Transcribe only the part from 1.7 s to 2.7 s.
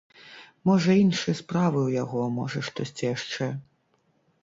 ў яго, можа